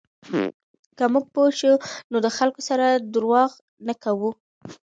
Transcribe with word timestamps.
که 0.97 1.03
موږ 1.13 1.25
پوه 1.33 1.49
شو، 1.59 1.73
نو 2.11 2.17
د 2.25 2.27
خلکو 2.37 2.61
سره 2.69 2.85
درواغ 3.13 3.51
نه 3.87 3.93
کوو. 4.03 4.31